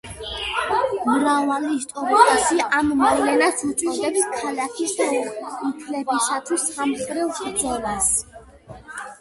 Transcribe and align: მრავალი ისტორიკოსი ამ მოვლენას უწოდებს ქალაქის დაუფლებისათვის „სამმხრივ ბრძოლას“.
მრავალი 1.09 1.73
ისტორიკოსი 1.79 2.57
ამ 2.77 2.89
მოვლენას 3.01 3.61
უწოდებს 3.67 4.25
ქალაქის 4.39 4.97
დაუფლებისათვის 5.03 6.67
„სამმხრივ 6.79 7.31
ბრძოლას“. 7.43 8.11